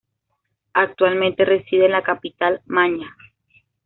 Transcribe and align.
Actualmente 0.73 1.45
reside 1.45 1.85
en 1.85 1.91
la 1.91 2.01
capital 2.01 2.63
maña. 2.65 3.15